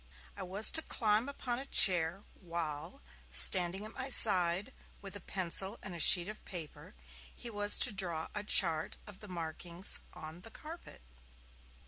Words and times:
I 0.35 0.41
was 0.41 0.71
to 0.71 0.81
climb 0.81 1.29
upon 1.29 1.59
a 1.59 1.65
chair, 1.67 2.23
while, 2.33 3.03
standing 3.29 3.85
at 3.85 3.93
my 3.93 4.09
side, 4.09 4.73
with 4.99 5.15
a 5.15 5.19
pencil 5.19 5.77
and 5.83 5.93
a 5.93 5.99
sheet 5.99 6.27
of 6.27 6.43
paper, 6.43 6.95
he 7.35 7.51
was 7.51 7.77
to 7.77 7.93
draw 7.93 8.27
a 8.33 8.43
chart 8.43 8.97
of 9.05 9.19
the 9.19 9.27
markings 9.27 9.99
on 10.11 10.41
the 10.41 10.49
carpet. 10.49 11.03